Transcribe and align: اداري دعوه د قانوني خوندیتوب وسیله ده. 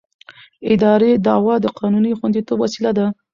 اداري 0.73 1.11
دعوه 1.25 1.55
د 1.61 1.65
قانوني 1.79 2.11
خوندیتوب 2.19 2.57
وسیله 2.63 2.91
ده. 2.97 3.05